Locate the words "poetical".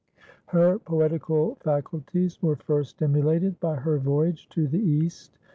0.79-1.59